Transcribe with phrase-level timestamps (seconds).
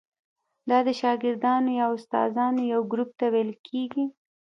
[0.69, 4.05] دا د شاګردانو یا استادانو یو ګروپ ته ویل کیږي.